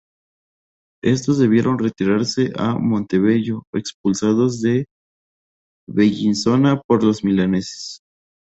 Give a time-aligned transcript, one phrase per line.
[1.03, 4.87] Estos debieron retirarse a Montebello, expulsados de
[5.87, 7.99] Bellinzona por los milaneses.